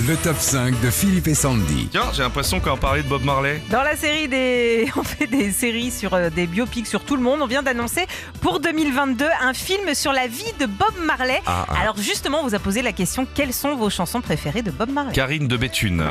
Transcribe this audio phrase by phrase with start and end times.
[0.00, 1.88] Le top 5 de Philippe et Sandy.
[1.90, 3.62] Tiens, j'ai l'impression qu'on parlait de Bob Marley.
[3.70, 4.90] Dans la série des.
[4.96, 7.40] On fait des séries sur euh, des biopics sur tout le monde.
[7.40, 8.06] On vient d'annoncer
[8.40, 11.40] pour 2022 un film sur la vie de Bob Marley.
[11.46, 11.74] Ah, ah.
[11.80, 14.90] Alors justement, on vous a posé la question quelles sont vos chansons préférées de Bob
[14.90, 15.12] Marley?
[15.12, 16.04] Karine de Béthune.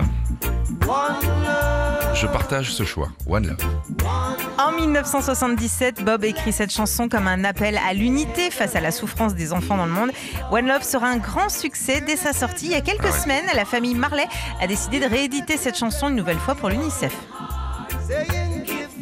[2.16, 3.10] Je partage ce choix.
[3.28, 3.58] One Love.
[4.60, 9.34] En 1977, Bob écrit cette chanson comme un appel à l'unité face à la souffrance
[9.34, 10.12] des enfants dans le monde.
[10.52, 12.66] One Love sera un grand succès dès sa sortie.
[12.68, 13.20] Il y a quelques Ah ouais.
[13.20, 14.28] semaines, la famille Marley
[14.62, 17.14] a décidé de rééditer cette chanson une nouvelle fois pour l'UNICEF.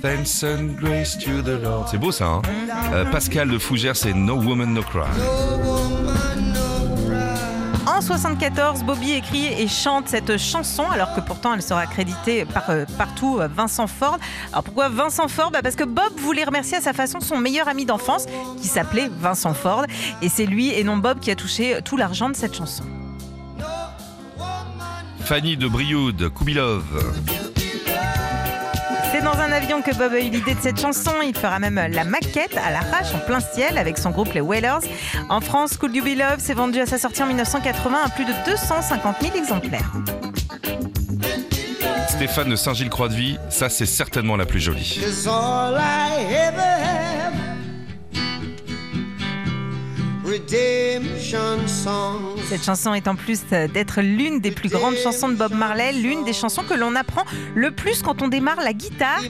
[0.01, 1.87] Thanks and grace to the Lord.
[1.91, 2.41] C'est beau ça, hein
[2.93, 5.01] Euh, Pascal de Fougères, c'est No Woman No Cry.
[8.01, 12.71] En 74, Bobby écrit et chante cette chanson, alors que pourtant elle sera créditée par,
[12.71, 14.17] euh, partout euh, Vincent Ford.
[14.51, 15.51] Alors pourquoi Vincent Ford?
[15.51, 18.25] Bah Parce que Bob voulait remercier à sa façon son meilleur ami d'enfance,
[18.59, 19.85] qui s'appelait Vincent Ford.
[20.23, 22.85] Et c'est lui et non Bob qui a touché tout l'argent de cette chanson.
[25.19, 26.83] Fanny de Brioude, Koubilov.
[29.31, 31.11] Dans un avion que Bob a eu l'idée de cette chanson.
[31.23, 34.79] Il fera même la maquette à l'arrache en plein ciel avec son groupe les Wailers.
[35.29, 38.25] En France, Could You Be Love s'est vendu à sa sortie en 1980 à plus
[38.25, 39.89] de 250 000 exemplaires.
[42.09, 44.99] Stéphane de Saint-Gilles-Croix-de-Vie, ça c'est certainement la plus jolie.
[45.01, 47.33] is all I ever have.
[50.25, 51.20] Redemption songs.
[52.49, 56.25] Cette chanson est en plus d'être l'une des plus grandes chansons de Bob Marley, l'une
[56.25, 57.23] des chansons que l'on apprend
[57.55, 59.21] le plus quand on démarre la guitare.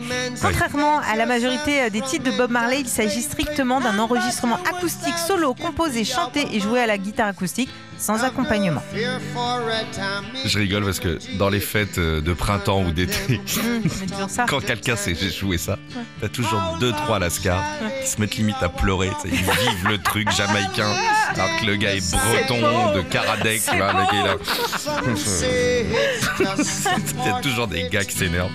[0.41, 5.17] Contrairement à la majorité des titres de Bob Marley, il s'agit strictement d'un enregistrement acoustique
[5.17, 7.69] solo, composé, chanté et joué à la guitare acoustique
[8.01, 8.81] sans accompagnement.
[10.45, 13.39] Je rigole parce que dans les fêtes euh, de printemps ou d'été,
[14.27, 14.45] ça.
[14.49, 15.77] quand quelqu'un sait jouer ça,
[16.19, 17.63] t'as toujours deux trois lascars
[18.01, 19.11] qui se mettent limite à pleurer.
[19.25, 20.91] Ils vivent le truc jamaïcain,
[21.33, 24.07] alors que le gars est breton de Karadec, gars,
[27.15, 28.51] il y a toujours des gars qui s'énervent.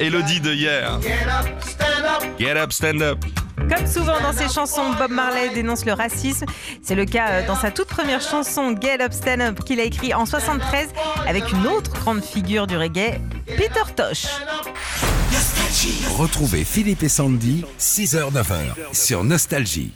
[0.00, 1.00] Elodie de hier.
[1.00, 2.24] get up, stand up.
[2.38, 3.24] Get up, stand up.
[3.68, 6.46] Comme souvent dans ses chansons, Bob Marley dénonce le racisme.
[6.82, 9.82] C'est le cas euh, dans sa toute première chanson Get Up Stand Up qu'il a
[9.82, 10.88] écrit en 73
[11.26, 14.26] avec une autre grande figure du reggae, Peter Tosh.
[16.16, 19.92] Retrouvez Philippe et Sandy, 6h-9h, sur Nostalgie.